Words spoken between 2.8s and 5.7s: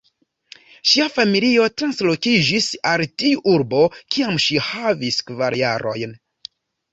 al tiu urbo kiam ŝi havis kvar